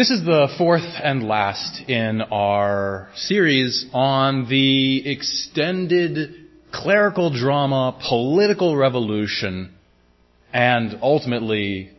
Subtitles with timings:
[0.00, 8.78] This is the fourth and last in our series on the extended clerical drama, political
[8.78, 9.74] revolution,
[10.54, 11.90] and ultimately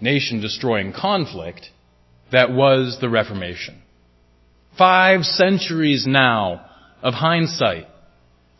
[0.00, 1.70] nation destroying conflict
[2.30, 3.82] that was the Reformation.
[4.78, 6.70] Five centuries now
[7.02, 7.88] of hindsight.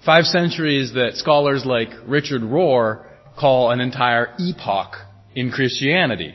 [0.04, 3.06] Five centuries that scholars like Richard Rohr
[3.38, 4.96] call an entire epoch
[5.36, 6.34] in Christianity.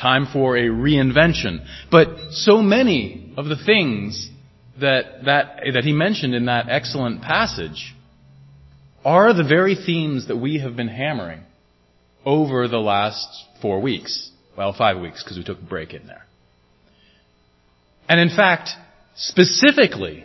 [0.00, 1.64] Time for a reinvention.
[1.90, 4.30] But so many of the things
[4.80, 7.94] that, that, that he mentioned in that excellent passage
[9.04, 11.42] are the very themes that we have been hammering
[12.24, 13.28] over the last
[13.62, 14.30] four weeks.
[14.56, 16.24] Well, five weeks because we took a break in there.
[18.08, 18.70] And in fact,
[19.16, 20.24] specifically,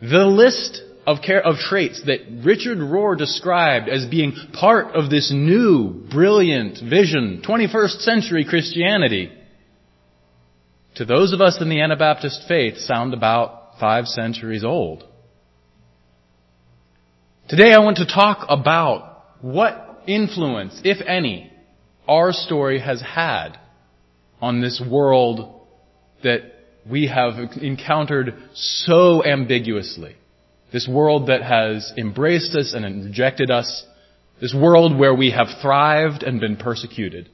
[0.00, 5.90] the list of, of traits that Richard Rohr described as being part of this new,
[6.10, 9.32] brilliant vision, 21st century Christianity,
[10.96, 15.04] to those of us in the Anabaptist faith sound about five centuries old.
[17.48, 21.52] Today I want to talk about what influence, if any,
[22.08, 23.58] our story has had
[24.40, 25.66] on this world
[26.24, 26.40] that
[26.88, 30.16] we have encountered so ambiguously.
[30.72, 33.84] This world that has embraced us and rejected us.
[34.40, 37.28] This world where we have thrived and been persecuted.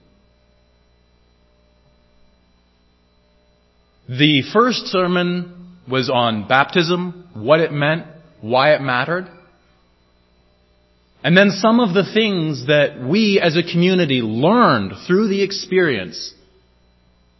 [4.09, 8.07] The first sermon was on baptism, what it meant,
[8.41, 9.29] why it mattered.
[11.25, 16.35] And then some of the things that we as a community learned through the experience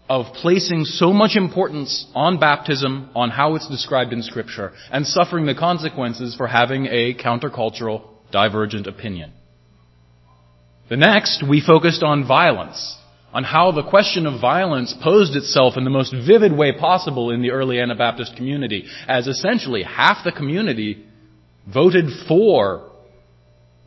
[0.09, 5.47] of placing so much importance on baptism, on how it's described in scripture, and suffering
[5.47, 9.33] the consequences for having a countercultural, divergent opinion.
[10.91, 12.99] The next, we focused on violence,
[13.33, 17.41] on how the question of violence posed itself in the most vivid way possible in
[17.41, 21.07] the early Anabaptist community, as essentially half the community
[21.73, 22.91] voted for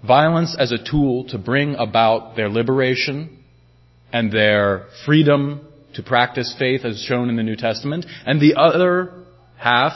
[0.05, 3.43] violence as a tool to bring about their liberation
[4.11, 9.25] and their freedom to practice faith as shown in the New Testament, and the other
[9.57, 9.93] half,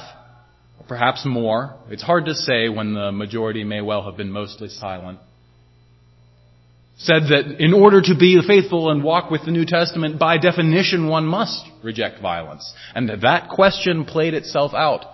[0.88, 5.20] perhaps more, it's hard to say when the majority may well have been mostly silent,
[6.98, 11.08] said that in order to be faithful and walk with the New Testament, by definition
[11.08, 12.74] one must reject violence.
[12.94, 15.06] And that that question played itself out.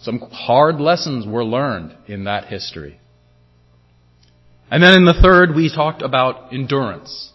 [0.00, 3.00] Some hard lessons were learned in that history.
[4.70, 7.32] And then in the third, we talked about endurance.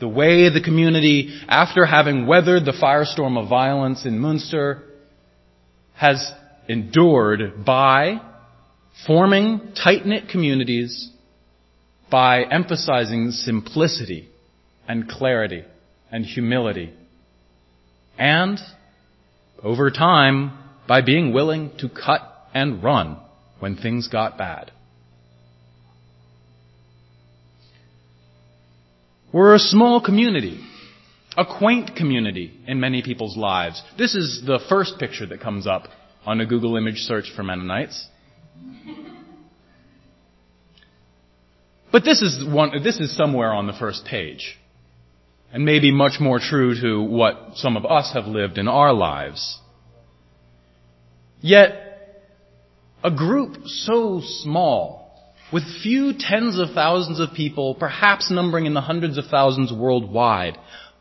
[0.00, 4.84] The way the community, after having weathered the firestorm of violence in Munster,
[5.94, 6.30] has
[6.68, 8.20] endured by
[9.06, 11.10] forming tight-knit communities,
[12.10, 14.28] by emphasizing simplicity
[14.86, 15.64] and clarity
[16.10, 16.92] and humility,
[18.16, 18.58] and
[19.62, 22.22] over time, by being willing to cut
[22.54, 23.18] and run
[23.58, 24.70] when things got bad.
[29.30, 30.58] We're a small community,
[31.36, 33.82] a quaint community in many people's lives.
[33.98, 35.88] This is the first picture that comes up
[36.24, 38.06] on a Google image search for Mennonites.
[41.90, 44.58] But this is one, this is somewhere on the first page.
[45.50, 49.58] And maybe much more true to what some of us have lived in our lives.
[51.40, 52.20] Yet,
[53.02, 55.07] a group so small
[55.52, 60.58] with few tens of thousands of people, perhaps numbering in the hundreds of thousands worldwide,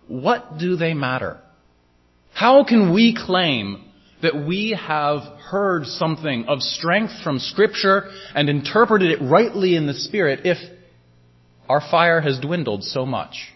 [0.08, 1.40] what do they matter?
[2.34, 3.84] How can we claim
[4.22, 9.94] that we have heard something of strength from scripture and interpreted it rightly in the
[9.94, 10.58] spirit if
[11.68, 13.54] our fire has dwindled so much?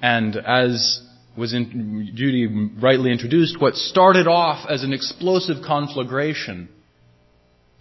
[0.00, 1.02] And as
[1.36, 6.68] was in, Judy rightly introduced, what started off as an explosive conflagration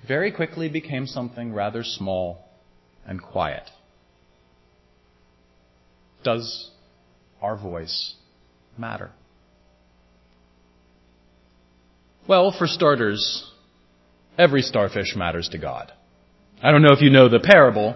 [0.08, 2.46] very quickly became something rather small
[3.06, 3.70] and quiet.
[6.24, 6.72] Does
[7.42, 8.16] our voice
[8.78, 9.12] matter?
[12.28, 13.52] Well, for starters,
[14.38, 15.92] every starfish matters to God.
[16.62, 17.96] I don't know if you know the parable,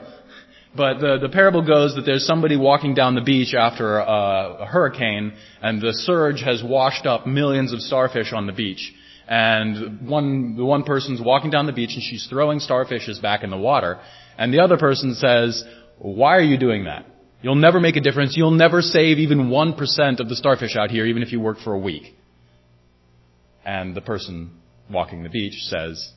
[0.76, 4.66] but the, the parable goes that there's somebody walking down the beach after a, a
[4.66, 8.94] hurricane, and the surge has washed up millions of starfish on the beach
[9.28, 13.50] and one, the one person's walking down the beach and she's throwing starfishes back in
[13.50, 14.00] the water,
[14.38, 15.64] and the other person says,
[16.00, 17.06] why are you doing that?
[17.42, 18.36] You'll never make a difference.
[18.36, 21.74] You'll never save even 1% of the starfish out here, even if you work for
[21.74, 22.16] a week.
[23.66, 24.52] And the person
[24.90, 26.12] walking the beach says,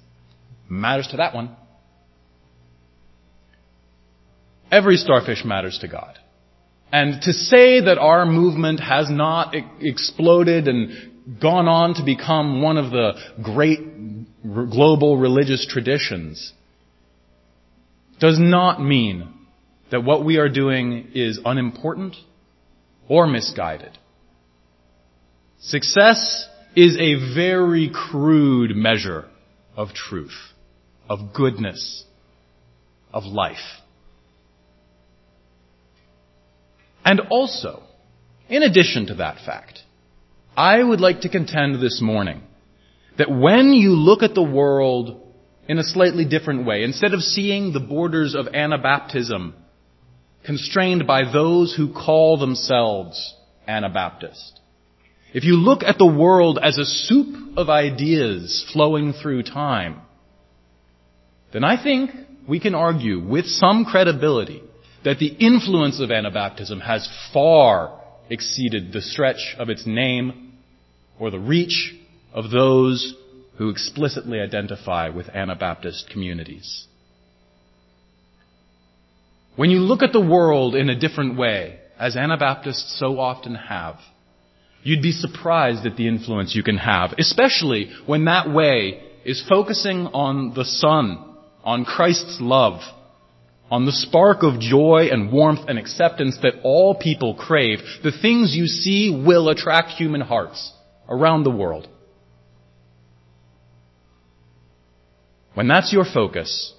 [0.69, 1.57] matters to that one.
[4.71, 6.19] Every starfish matters to God.
[6.93, 11.10] And to say that our movement has not exploded and
[11.41, 13.13] gone on to become one of the
[13.43, 13.81] great
[14.43, 16.53] global religious traditions
[18.19, 19.33] does not mean
[19.91, 22.17] that what we are doing is unimportant
[23.09, 23.99] or misguided.
[25.61, 29.27] Success is a very crude measure
[29.77, 30.37] of truth,
[31.09, 32.05] of goodness,
[33.13, 33.57] of life.
[37.05, 37.83] And also,
[38.49, 39.81] in addition to that fact,
[40.57, 42.43] I would like to contend this morning
[43.19, 45.21] that when you look at the world
[45.69, 49.53] in a slightly different way, instead of seeing the borders of Anabaptism
[50.45, 53.35] constrained by those who call themselves
[53.69, 54.59] Anabaptist,
[55.33, 60.01] if you look at the world as a soup of ideas flowing through time,
[61.53, 62.11] then I think
[62.49, 64.63] we can argue with some credibility
[65.05, 68.00] that the influence of Anabaptism has far
[68.31, 70.55] exceeded the stretch of its name
[71.19, 71.95] or the reach
[72.33, 73.15] of those
[73.59, 76.87] who explicitly identify with Anabaptist communities.
[79.57, 83.97] When you look at the world in a different way, as Anabaptists so often have,
[84.83, 90.07] you'd be surprised at the influence you can have, especially when that way is focusing
[90.07, 92.81] on the Son, on Christ's love,
[93.71, 98.55] on the spark of joy and warmth and acceptance that all people crave, the things
[98.57, 100.73] you see will attract human hearts
[101.09, 101.89] around the world.
[105.55, 106.75] When that's your focus,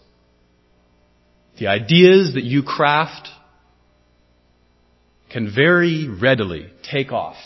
[1.60, 3.30] the ideas that you craft
[5.32, 7.38] can very readily take off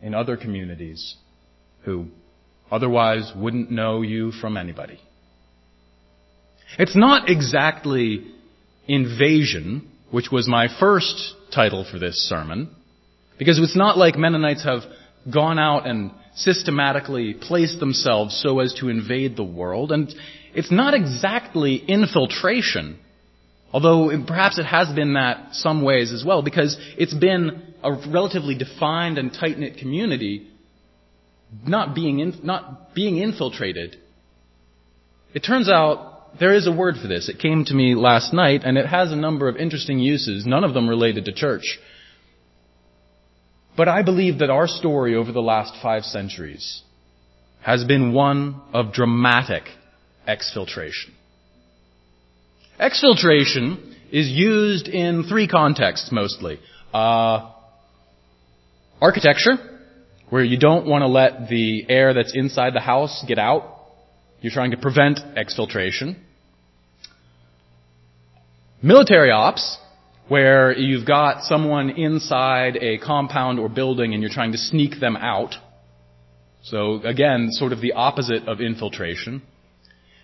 [0.00, 1.16] in other communities
[1.84, 2.06] who
[2.70, 5.00] otherwise wouldn't know you from anybody.
[6.78, 8.32] It's not exactly
[8.88, 12.74] invasion, which was my first title for this sermon,
[13.38, 14.82] because it's not like Mennonites have
[15.32, 20.14] gone out and systematically placed themselves so as to invade the world, and
[20.54, 22.98] it's not exactly infiltration,
[23.72, 28.56] although perhaps it has been that some ways as well, because it's been a relatively
[28.56, 30.48] defined and tight-knit community
[31.66, 33.96] not being, in, not being infiltrated.
[35.34, 37.28] It turns out there is a word for this.
[37.28, 40.64] It came to me last night, and it has a number of interesting uses, none
[40.64, 41.78] of them related to church.
[43.76, 46.82] But I believe that our story over the last five centuries
[47.62, 49.64] has been one of dramatic
[50.26, 51.10] exfiltration.
[52.80, 56.58] Exfiltration is used in three contexts mostly.
[56.92, 57.50] Uh,
[59.00, 59.56] architecture,
[60.30, 63.74] where you don't want to let the air that's inside the house get out.
[64.40, 66.16] You're trying to prevent exfiltration.
[68.86, 69.78] Military ops,
[70.28, 75.16] where you've got someone inside a compound or building and you're trying to sneak them
[75.16, 75.56] out.
[76.62, 79.42] So again, sort of the opposite of infiltration.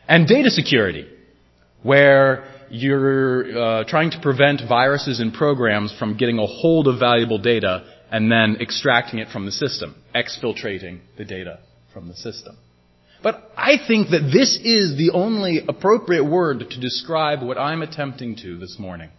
[0.06, 1.08] And data security,
[1.82, 7.38] where you're uh, trying to prevent viruses and programs from getting a hold of valuable
[7.38, 11.58] data and then extracting it from the system, exfiltrating the data
[11.92, 12.56] from the system.
[13.22, 18.36] But I think that this is the only appropriate word to describe what I'm attempting
[18.42, 19.10] to this morning.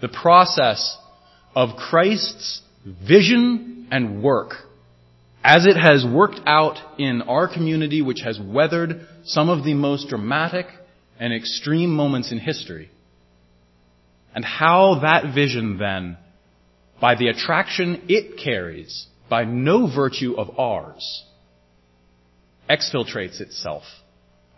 [0.00, 0.96] The process
[1.54, 4.54] of Christ's vision and work
[5.46, 10.08] as it has worked out in our community, which has weathered some of the most
[10.08, 10.66] dramatic
[11.20, 12.90] and extreme moments in history.
[14.34, 16.18] And how that vision then,
[17.00, 21.24] by the attraction it carries, by no virtue of ours,
[22.68, 23.84] exfiltrates itself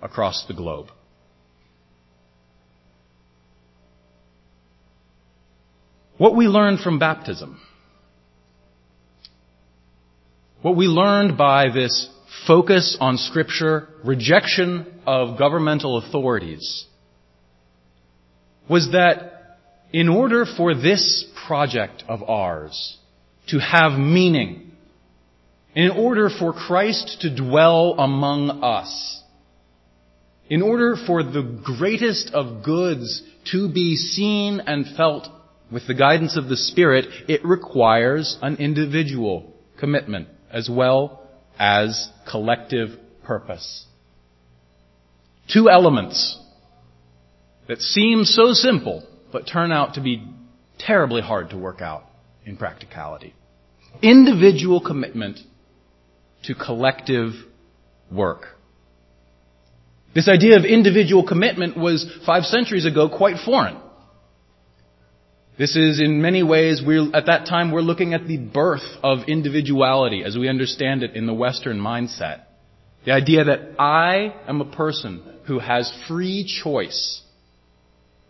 [0.03, 0.89] across the globe.
[6.17, 7.61] What we learned from baptism,
[10.63, 12.09] what we learned by this
[12.47, 16.87] focus on scripture, rejection of governmental authorities,
[18.69, 19.59] was that
[19.93, 22.99] in order for this project of ours
[23.49, 24.68] to have meaning,
[25.79, 29.23] in order for Christ to dwell among us,
[30.51, 35.29] in order for the greatest of goods to be seen and felt
[35.71, 41.23] with the guidance of the Spirit, it requires an individual commitment as well
[41.61, 43.87] as collective purpose.
[45.49, 46.41] Two elements
[47.69, 50.27] that seem so simple, but turn out to be
[50.77, 52.03] terribly hard to work out
[52.45, 53.33] in practicality.
[54.03, 55.39] Individual commitment
[56.45, 57.33] to collective
[58.11, 58.43] work.
[60.15, 63.79] This idea of individual commitment was five centuries ago quite foreign.
[65.59, 69.29] This is in many ways, we're, at that time, we're looking at the birth of
[69.29, 72.43] individuality as we understand it in the Western mindset.
[73.05, 77.23] The idea that I am a person who has free choice.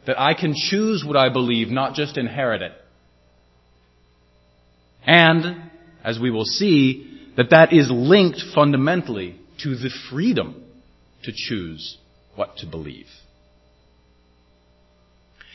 [0.07, 2.73] That I can choose what I believe, not just inherit it.
[5.05, 5.71] And,
[6.03, 7.08] as we will see,
[7.39, 10.61] that that is linked fundamentally to the freedom
[11.23, 11.97] to choose
[12.35, 13.07] what to believe.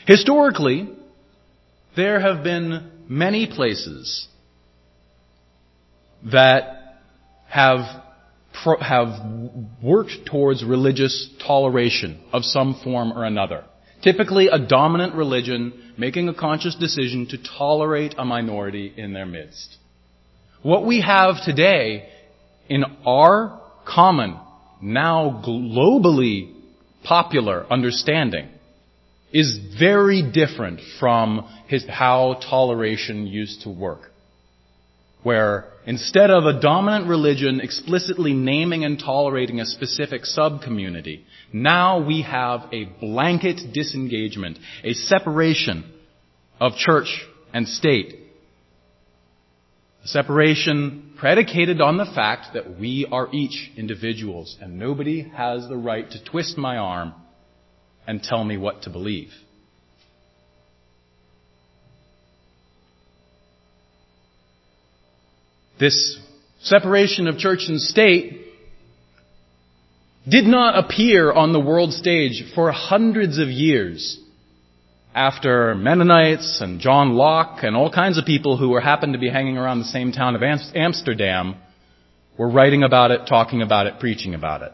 [0.08, 0.90] Historically,
[1.98, 4.30] there have been many places
[6.32, 7.02] that
[7.50, 8.02] have
[8.80, 9.08] have
[9.82, 13.66] worked towards religious toleration of some form or another.
[14.02, 19.78] Typically a dominant religion making a conscious decision to tolerate a minority in their midst.
[20.64, 22.08] What we have today
[22.70, 24.40] in our common,
[24.82, 26.54] now globally
[27.04, 28.48] popular understanding
[29.34, 34.10] is very different from his, how toleration used to work.
[35.24, 42.22] Where instead of a dominant religion explicitly naming and tolerating a specific sub-community, now we
[42.22, 45.92] have a blanket disengagement, a separation
[46.62, 47.22] of church
[47.54, 48.23] and state.
[50.06, 56.10] Separation predicated on the fact that we are each individuals and nobody has the right
[56.10, 57.14] to twist my arm
[58.06, 59.32] and tell me what to believe.
[65.80, 66.20] This
[66.62, 68.42] separation of church and state
[70.30, 74.20] did not appear on the world stage for hundreds of years
[75.14, 79.30] after Mennonites and John Locke and all kinds of people who were happened to be
[79.30, 81.56] hanging around the same town of Amsterdam
[82.38, 84.72] were writing about it, talking about it, preaching about it.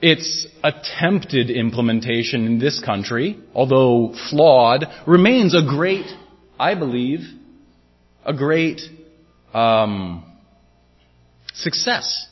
[0.00, 6.06] Its attempted implementation in this country, although flawed, remains a great,
[6.58, 7.20] I believe,
[8.24, 8.80] a great
[9.52, 10.24] um,
[11.52, 12.26] success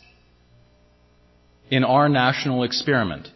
[1.71, 3.29] in our national experiment.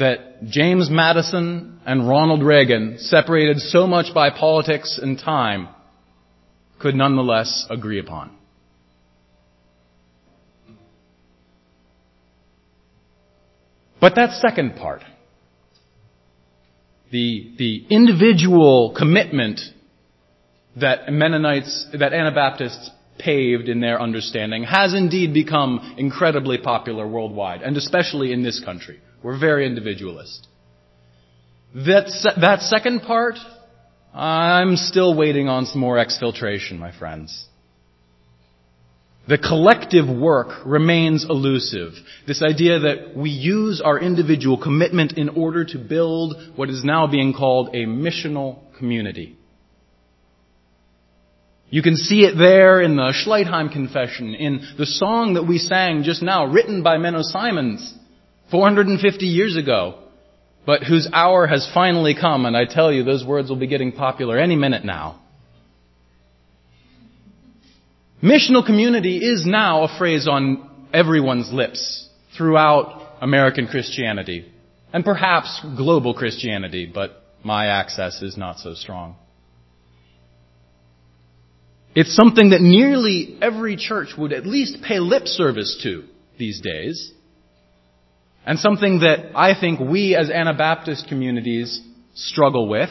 [0.00, 5.68] That James Madison and Ronald Reagan, separated so much by politics and time,
[6.78, 8.34] could nonetheless agree upon.
[14.00, 15.02] But that second part,
[17.12, 19.60] the, the individual commitment
[20.76, 27.76] that Mennonites, that Anabaptists paved in their understanding has indeed become incredibly popular worldwide, and
[27.76, 28.98] especially in this country.
[29.22, 30.46] We're very individualist.
[31.74, 32.10] That,
[32.40, 33.36] that second part,
[34.14, 37.46] I'm still waiting on some more exfiltration, my friends.
[39.28, 41.92] The collective work remains elusive.
[42.26, 47.06] This idea that we use our individual commitment in order to build what is now
[47.06, 49.36] being called a missional community.
[51.68, 56.02] You can see it there in the Schleitheim Confession, in the song that we sang
[56.02, 57.96] just now, written by Menno Simons
[58.50, 59.98] 450 years ago,
[60.66, 63.92] but whose hour has finally come, and I tell you, those words will be getting
[63.92, 65.20] popular any minute now.
[68.22, 74.50] Missional community is now a phrase on everyone's lips throughout American Christianity,
[74.92, 79.16] and perhaps global Christianity, but my access is not so strong.
[81.94, 86.04] It's something that nearly every church would at least pay lip service to
[86.38, 87.12] these days.
[88.50, 91.80] And something that I think we as Anabaptist communities
[92.14, 92.90] struggle with.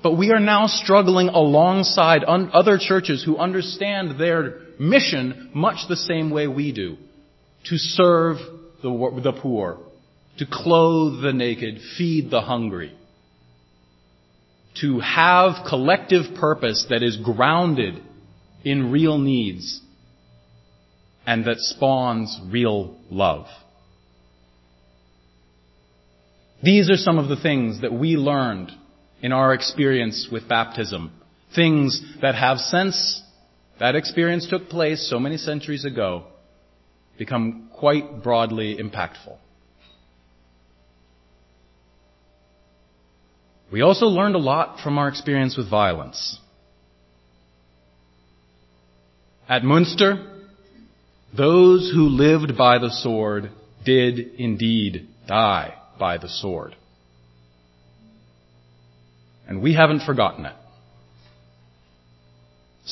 [0.00, 6.30] But we are now struggling alongside other churches who understand their mission much the same
[6.30, 6.96] way we do.
[7.64, 8.36] To serve
[8.80, 9.80] the, the poor,
[10.38, 12.96] to clothe the naked, feed the hungry
[14.82, 18.00] to have collective purpose that is grounded
[18.64, 19.80] in real needs
[21.26, 23.46] and that spawns real love.
[26.64, 28.72] These are some of the things that we learned
[29.20, 31.12] in our experience with baptism.
[31.54, 33.22] Things that have since
[33.78, 36.24] that experience took place so many centuries ago
[37.18, 39.36] become quite broadly impactful.
[43.70, 46.38] We also learned a lot from our experience with violence.
[49.46, 50.44] At Munster,
[51.36, 53.50] those who lived by the sword
[53.84, 56.76] did indeed die by the sword.
[59.46, 60.54] And we haven't forgotten it.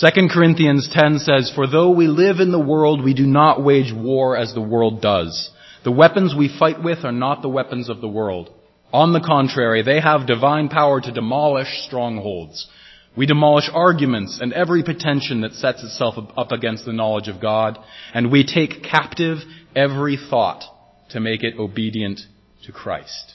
[0.01, 3.93] 2 Corinthians 10 says, For though we live in the world, we do not wage
[3.93, 5.51] war as the world does.
[5.85, 8.51] The weapons we fight with are not the weapons of the world
[8.93, 12.69] On the contrary, they have divine power to demolish strongholds.
[13.17, 17.79] We demolish arguments and every pretension that sets itself up against the knowledge of God,
[18.13, 19.39] and we take captive
[19.75, 20.65] every thought
[21.11, 22.21] to make it obedient
[22.67, 23.35] to Christ.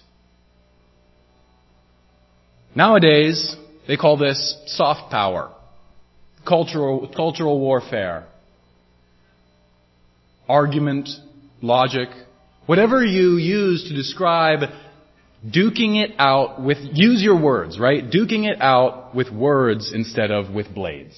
[2.75, 3.55] Nowadays,
[3.87, 5.53] they call this soft power,
[6.47, 8.27] cultural, cultural warfare,
[10.47, 11.09] argument,
[11.61, 12.09] logic,
[12.65, 14.69] whatever you use to describe
[15.45, 18.03] duking it out with, use your words, right?
[18.03, 21.15] Duking it out with words instead of with blades.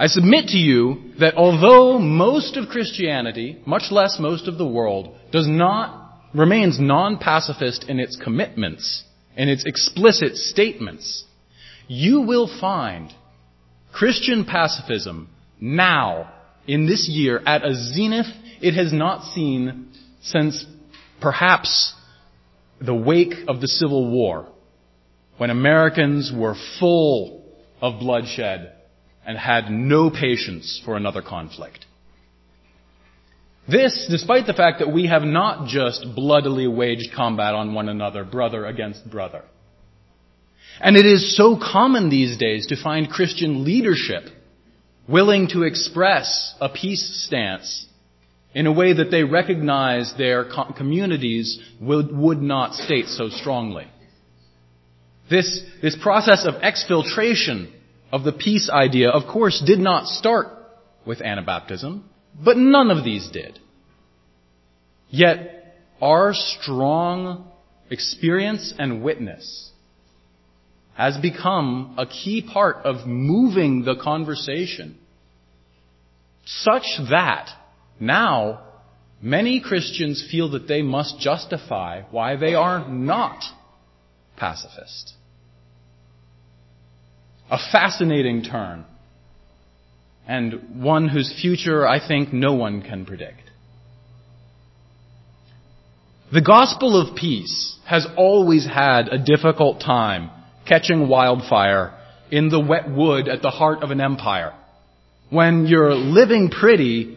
[0.00, 5.16] I submit to you that although most of Christianity, much less most of the world,
[5.32, 9.02] does not, remains non-pacifist in its commitments,
[9.36, 11.24] in its explicit statements,
[11.88, 13.12] you will find
[13.92, 16.32] Christian pacifism now,
[16.68, 18.26] in this year, at a zenith
[18.60, 19.88] it has not seen
[20.22, 20.64] since
[21.20, 21.92] perhaps
[22.80, 24.46] the wake of the Civil War,
[25.38, 27.44] when Americans were full
[27.80, 28.74] of bloodshed
[29.28, 31.84] and had no patience for another conflict.
[33.68, 38.24] This, despite the fact that we have not just bloodily waged combat on one another,
[38.24, 39.44] brother against brother.
[40.80, 44.22] And it is so common these days to find Christian leadership
[45.06, 47.86] willing to express a peace stance
[48.54, 53.88] in a way that they recognize their communities would, would not state so strongly.
[55.28, 57.74] This, this process of exfiltration
[58.10, 60.46] of the peace idea, of course, did not start
[61.06, 62.02] with Anabaptism,
[62.42, 63.58] but none of these did.
[65.10, 67.50] Yet, our strong
[67.90, 69.70] experience and witness
[70.94, 74.98] has become a key part of moving the conversation
[76.44, 77.48] such that
[78.00, 78.62] now
[79.20, 83.42] many Christians feel that they must justify why they are not
[84.36, 85.14] pacifist
[87.50, 88.84] a fascinating turn,
[90.26, 93.40] and one whose future I think no one can predict.
[96.32, 100.30] The gospel of peace has always had a difficult time
[100.66, 101.94] catching wildfire
[102.30, 104.52] in the wet wood at the heart of an empire.
[105.30, 107.16] When you're living pretty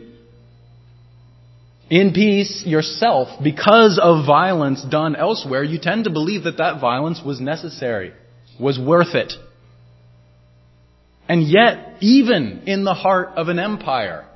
[1.90, 7.22] in peace yourself because of violence done elsewhere, you tend to believe that that violence
[7.26, 8.14] was necessary,
[8.58, 9.34] was worth it.
[11.32, 14.28] And yet, even in the heart of an empire,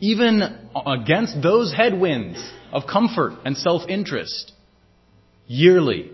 [0.00, 0.42] even
[0.84, 4.50] against those headwinds of comfort and self-interest,
[5.46, 6.10] yearly,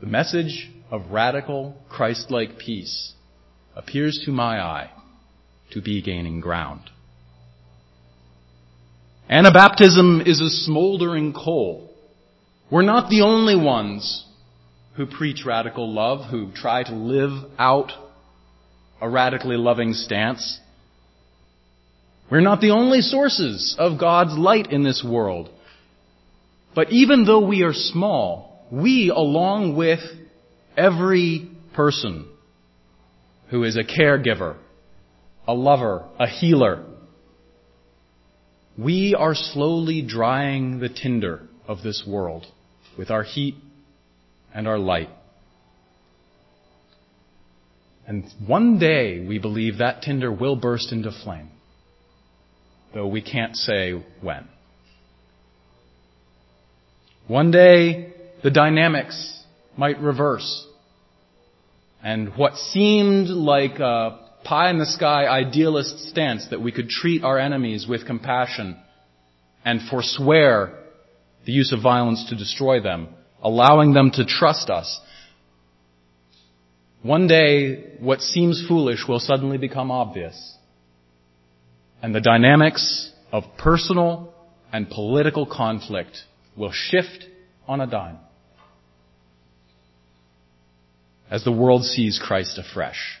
[0.00, 3.12] the message of radical Christ-like peace
[3.76, 4.90] appears to my eye
[5.70, 6.90] to be gaining ground.
[9.30, 11.94] Anabaptism is a smoldering coal.
[12.72, 14.26] We're not the only ones
[14.96, 17.92] who preach radical love, who try to live out
[19.02, 20.60] a radically loving stance.
[22.30, 25.50] We're not the only sources of God's light in this world.
[26.74, 29.98] But even though we are small, we, along with
[30.76, 32.28] every person
[33.50, 34.56] who is a caregiver,
[35.48, 36.84] a lover, a healer,
[38.78, 42.46] we are slowly drying the tinder of this world
[42.96, 43.56] with our heat
[44.54, 45.10] and our light.
[48.06, 51.50] And one day, we believe that tinder will burst into flame,
[52.92, 54.48] though we can't say when.
[57.28, 58.12] One day,
[58.42, 59.44] the dynamics
[59.76, 60.66] might reverse,
[62.02, 67.22] and what seemed like a pie in the sky idealist stance that we could treat
[67.22, 68.76] our enemies with compassion
[69.64, 70.78] and forswear
[71.46, 73.08] the use of violence to destroy them,
[73.40, 75.00] allowing them to trust us,
[77.02, 80.56] one day, what seems foolish will suddenly become obvious.
[82.00, 84.32] And the dynamics of personal
[84.72, 86.16] and political conflict
[86.56, 87.26] will shift
[87.66, 88.18] on a dime
[91.32, 93.18] as the world sees Christ afresh.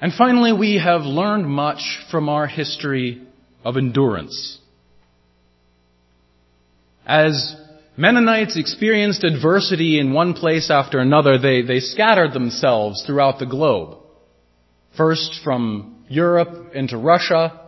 [0.00, 3.22] And finally, we have learned much from our history
[3.62, 4.58] of endurance.
[7.06, 7.54] As
[7.96, 11.38] Mennonites experienced adversity in one place after another.
[11.38, 13.98] They, they scattered themselves throughout the globe.
[14.96, 17.60] First from Europe into Russia,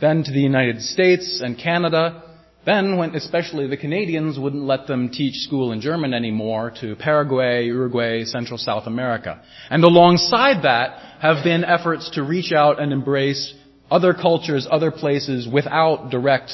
[0.00, 2.22] then to the United States and Canada,
[2.66, 7.66] then when especially the Canadians wouldn't let them teach school in German anymore to Paraguay,
[7.66, 9.40] Uruguay, Central South America.
[9.70, 13.54] And alongside that have been efforts to reach out and embrace
[13.88, 16.50] other cultures, other places without direct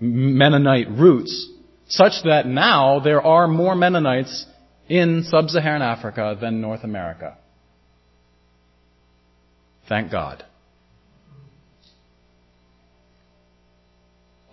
[0.00, 1.50] Mennonite roots,
[1.90, 4.46] such that now there are more Mennonites
[4.88, 7.36] in sub-Saharan Africa than North America.
[9.88, 10.44] Thank God.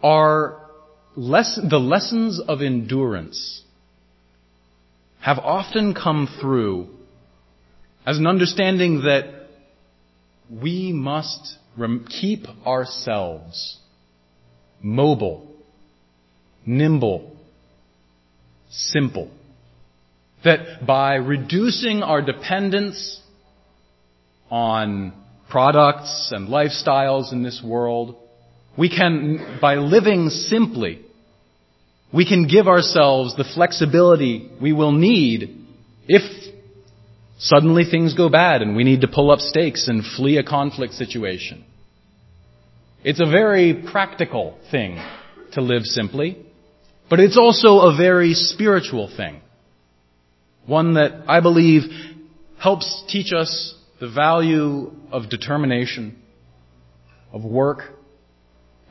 [0.01, 0.59] Are
[1.15, 3.63] less, the lessons of endurance
[5.21, 6.87] have often come through
[8.05, 9.47] as an understanding that
[10.49, 11.57] we must
[12.09, 13.77] keep ourselves
[14.81, 15.56] mobile,
[16.67, 17.35] nimble,
[18.69, 19.31] simple.
[20.43, 23.19] That by reducing our dependence
[24.51, 25.13] on
[25.49, 28.15] products and lifestyles in this world,
[28.77, 31.01] we can, by living simply,
[32.13, 35.65] we can give ourselves the flexibility we will need
[36.07, 36.21] if
[37.39, 40.93] suddenly things go bad and we need to pull up stakes and flee a conflict
[40.93, 41.63] situation.
[43.03, 45.01] It's a very practical thing
[45.53, 46.45] to live simply,
[47.09, 49.41] but it's also a very spiritual thing.
[50.65, 51.83] One that I believe
[52.59, 56.21] helps teach us the value of determination,
[57.31, 57.79] of work,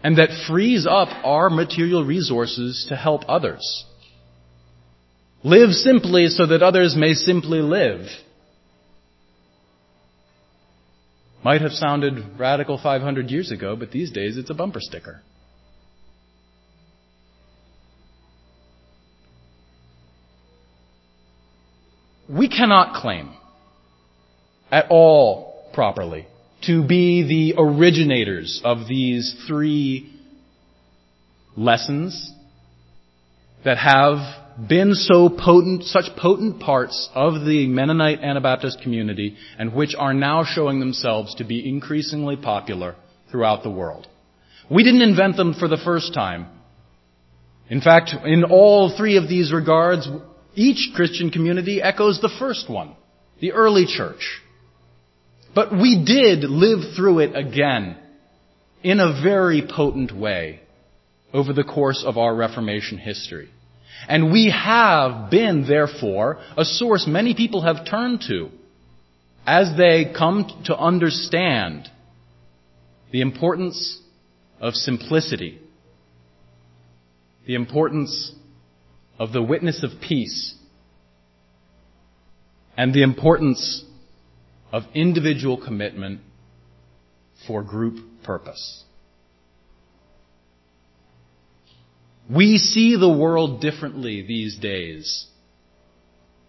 [0.03, 3.85] and that frees up our material resources to help others.
[5.43, 8.07] Live simply so that others may simply live.
[11.45, 15.23] Might have sounded radical 500 years ago, but these days it's a bumper sticker.
[22.29, 23.31] We cannot claim
[24.71, 26.27] at all properly
[26.63, 30.13] to be the originators of these three
[31.57, 32.33] lessons
[33.65, 34.19] that have
[34.69, 40.45] been so potent, such potent parts of the Mennonite Anabaptist community and which are now
[40.45, 42.97] showing themselves to be increasingly popular
[43.31, 44.09] throughout the world.
[44.71, 46.47] We didn't invent them for the first time.
[47.69, 50.09] In fact, in all three of these regards,
[50.57, 52.97] each Christian community echoes the first one,
[53.41, 54.41] the early church.
[55.55, 57.97] But we did live through it again
[58.83, 60.61] in a very potent way
[61.33, 63.51] over the course of our Reformation history.
[64.09, 68.51] And we have been, therefore, a source many people have turned to
[69.47, 71.89] as they come to understand
[73.13, 74.01] the importance
[74.61, 75.59] of simplicity,
[77.47, 78.33] the importance
[79.19, 80.55] of the witness of peace,
[82.77, 83.85] and the importance
[84.73, 86.21] of individual commitment
[87.47, 88.85] for group purpose.
[92.29, 95.27] We see the world differently these days.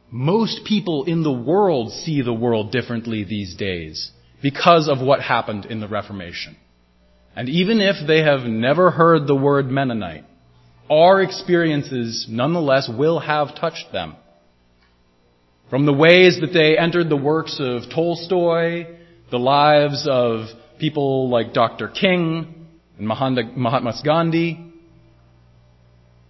[0.09, 5.65] Most people in the world see the world differently these days because of what happened
[5.65, 6.57] in the Reformation.
[7.35, 10.25] And even if they have never heard the word Mennonite,
[10.89, 14.15] our experiences nonetheless will have touched them.
[15.69, 18.85] From the ways that they entered the works of Tolstoy,
[19.29, 20.47] the lives of
[20.79, 21.89] people like Dr.
[21.89, 24.63] King and Mahatma Gandhi,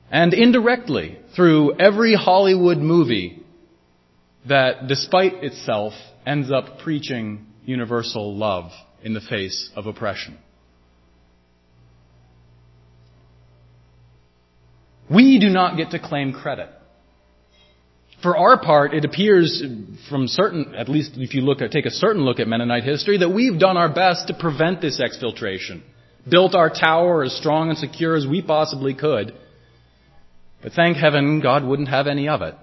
[0.10, 3.44] and indirectly through every Hollywood movie
[4.48, 5.94] that, despite itself,
[6.26, 8.72] ends up preaching universal love
[9.04, 10.38] in the face of oppression.
[15.10, 16.70] We do not get to claim credit.
[18.22, 19.64] For our part, it appears
[20.10, 23.20] from certain, at least if you look at, take a certain look at Mennonite history,
[23.20, 25.82] that we've done our best to prevent this exfiltration.
[26.30, 29.34] Built our tower as strong and secure as we possibly could.
[30.64, 32.56] But thank heaven God wouldn't have any of it.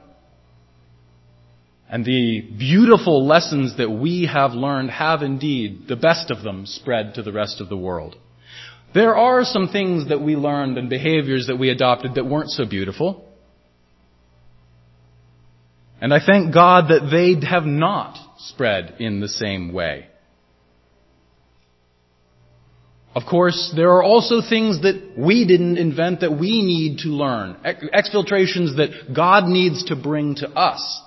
[1.89, 7.15] And the beautiful lessons that we have learned have indeed, the best of them, spread
[7.15, 8.17] to the rest of the world.
[8.95, 12.65] There are some things that we learned and behaviors that we adopted that weren't so
[12.65, 13.25] beautiful.
[16.01, 20.07] And I thank God that they have not spread in the same way.
[23.17, 27.57] Of course, there are also things that we didn't invent that we need to learn.
[27.65, 31.01] Exfiltrations that God needs to bring to us.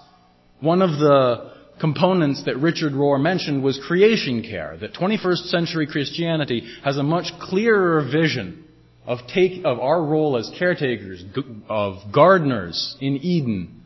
[0.62, 4.78] One of the components that Richard Rohr mentioned was creation care.
[4.80, 8.66] That 21st century Christianity has a much clearer vision
[9.06, 11.24] of, take, of our role as caretakers,
[11.70, 13.84] of gardeners in Eden,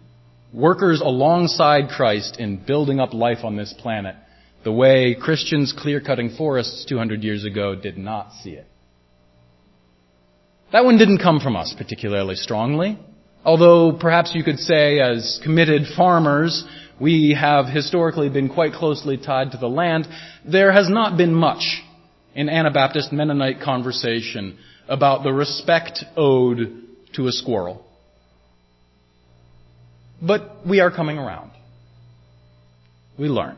[0.53, 4.15] workers alongside Christ in building up life on this planet
[4.63, 8.67] the way Christians clear cutting forests 200 years ago did not see it.
[10.71, 12.99] That one didn't come from us particularly strongly,
[13.43, 16.65] although perhaps you could say as committed farmers,
[17.01, 20.07] we have historically been quite closely tied to the land.
[20.45, 21.81] There has not been much
[22.35, 26.83] in Anabaptist Mennonite conversation about the respect owed
[27.13, 27.85] to a squirrel.
[30.21, 31.51] But we are coming around.
[33.17, 33.57] We learn.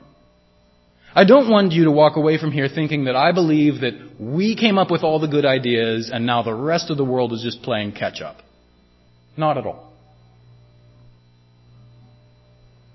[1.13, 4.55] I don't want you to walk away from here thinking that I believe that we
[4.55, 7.43] came up with all the good ideas and now the rest of the world is
[7.43, 8.37] just playing catch up.
[9.37, 9.92] Not at all.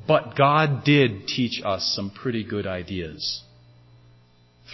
[0.09, 3.43] But God did teach us some pretty good ideas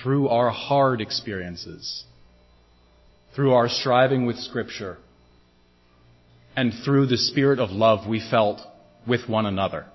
[0.01, 2.05] through our hard experiences,
[3.35, 4.97] through our striving with Scripture,
[6.57, 8.61] and through the spirit of love we felt
[9.09, 9.87] with one another.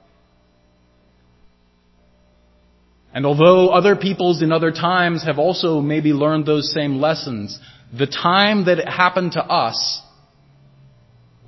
[3.13, 7.57] And although other peoples in other times have also maybe learned those same lessons,
[7.97, 10.01] the time that it happened to us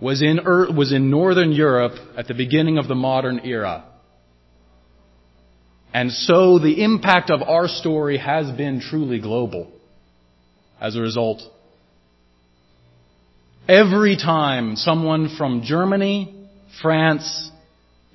[0.02, 0.40] was in,
[0.76, 3.86] was in Northern Europe at the beginning of the modern era.
[5.94, 9.72] And so the impact of our story has been truly global
[10.80, 11.44] as a result.
[13.68, 16.48] Every time someone from Germany,
[16.82, 17.52] France,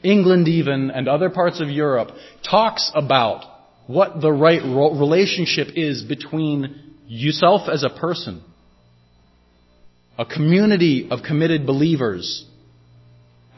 [0.03, 2.09] England even, and other parts of Europe
[2.49, 3.45] talks about
[3.87, 8.43] what the right relationship is between yourself as a person
[10.19, 12.45] a community of committed believers,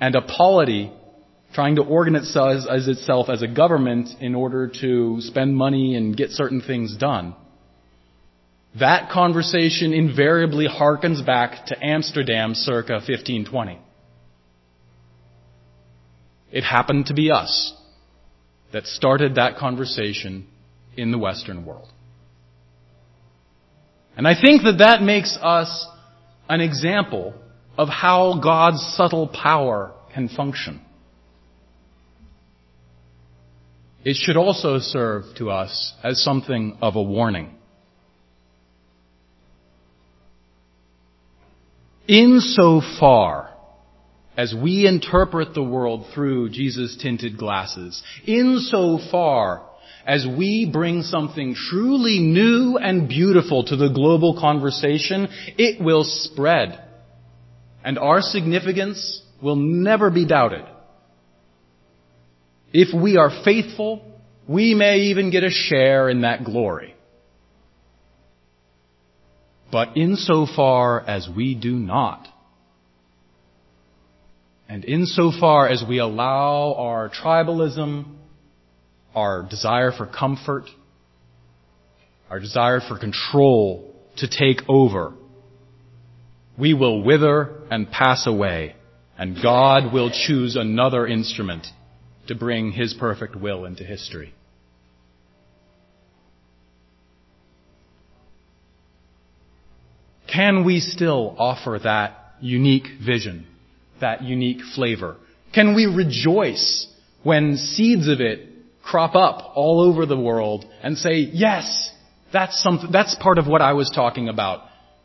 [0.00, 0.92] and a polity
[1.54, 2.36] trying to organize
[2.68, 7.34] as itself as a government in order to spend money and get certain things done.
[8.78, 13.78] That conversation invariably harkens back to Amsterdam circa 1520.
[16.52, 17.74] It happened to be us
[18.72, 20.46] that started that conversation
[20.96, 21.88] in the Western world.
[24.16, 25.86] And I think that that makes us
[26.48, 27.34] an example
[27.76, 30.80] of how God's subtle power can function.
[34.04, 37.54] It should also serve to us as something of a warning.
[42.06, 43.50] Insofar
[44.36, 49.67] as we interpret the world through Jesus tinted glasses, insofar
[50.08, 56.82] as we bring something truly new and beautiful to the global conversation, it will spread.
[57.84, 60.64] And our significance will never be doubted.
[62.72, 64.02] If we are faithful,
[64.48, 66.94] we may even get a share in that glory.
[69.70, 72.26] But insofar as we do not,
[74.70, 78.17] and insofar as we allow our tribalism,
[79.14, 80.64] our desire for comfort,
[82.30, 85.14] our desire for control to take over,
[86.58, 88.74] we will wither and pass away,
[89.16, 91.66] and God will choose another instrument
[92.26, 94.34] to bring His perfect will into history.
[100.32, 103.46] Can we still offer that unique vision,
[104.00, 105.16] that unique flavor?
[105.54, 106.86] Can we rejoice
[107.22, 108.46] when seeds of it
[108.82, 111.92] crop up all over the world and say, yes,
[112.32, 114.62] that's something, that's part of what I was talking about.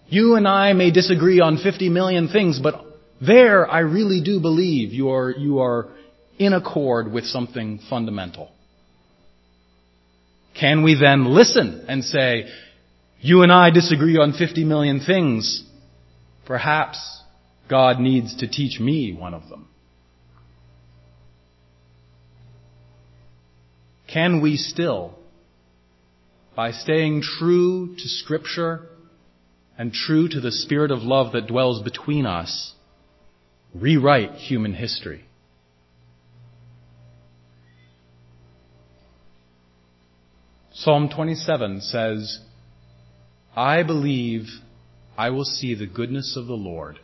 [0.08, 2.86] You and I may disagree on 50 million things, but
[3.22, 5.90] there I really do believe you are, you are
[6.38, 8.52] in accord with something fundamental.
[10.60, 12.46] Can we then listen and say,
[13.20, 15.64] you and I disagree on 50 million things.
[16.46, 17.00] Perhaps
[17.70, 19.70] God needs to teach me one of them.
[24.14, 25.16] Can we still,
[26.56, 28.88] by staying true to Scripture
[29.76, 32.76] and true to the spirit of love that dwells between us,
[33.74, 35.26] rewrite human history?
[40.74, 42.40] Psalm 27 says,
[43.56, 44.44] I believe
[45.18, 47.00] I will see the goodness of the Lord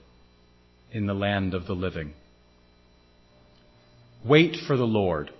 [0.91, 2.13] in the land of the living.
[4.23, 5.31] Wait for the Lord.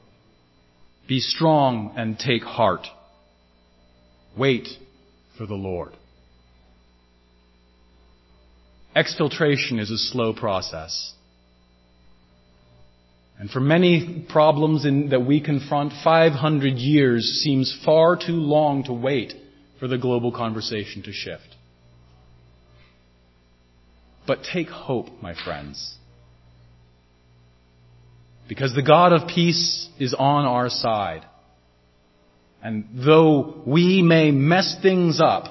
[1.10, 2.86] Be strong and take heart.
[4.38, 4.68] Wait
[5.40, 5.94] for the Lord.
[8.96, 11.14] Exfiltration is a slow process.
[13.40, 18.94] And for many problems in, that we confront, 500 years seems far too long to
[18.94, 19.34] wait
[19.80, 21.56] for the global conversation to shift.
[24.28, 25.96] But take hope, my friends.
[28.50, 31.24] Because the God of peace is on our side.
[32.64, 35.46] And though we may mess things up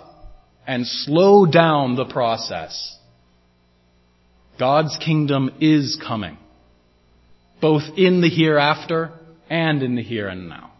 [0.66, 2.98] and slow down the process,
[4.58, 6.36] God's kingdom is coming,
[7.62, 9.12] both in the hereafter
[9.48, 10.72] and in the here and now.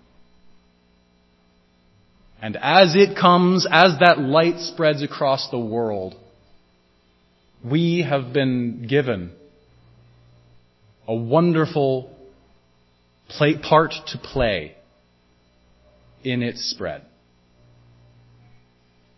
[2.42, 6.16] And as it comes, as that light spreads across the world,
[7.64, 9.38] we have been given
[11.09, 12.14] a wonderful
[13.31, 14.77] play, part to play
[16.23, 17.03] in its spread.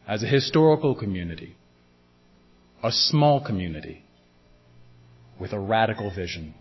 [0.06, 1.56] As a historical community,
[2.82, 4.04] a small community
[5.38, 6.54] with a radical vision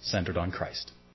[0.00, 0.92] centered on Christ.